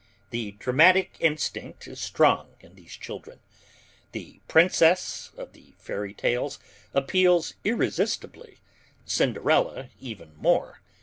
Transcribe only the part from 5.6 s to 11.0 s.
fairy tales appeals irresistibly, Cinderella even more.